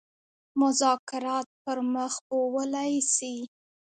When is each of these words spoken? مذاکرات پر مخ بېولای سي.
مذاکرات 0.61 1.47
پر 1.63 1.77
مخ 1.93 2.13
بېولای 2.27 2.93
سي. 3.15 3.33